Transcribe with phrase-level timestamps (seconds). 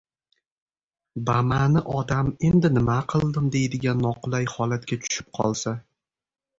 [1.27, 5.81] Bama’ni odam “endi nima qildim?” deydigan noqulay holatga tushib qolsa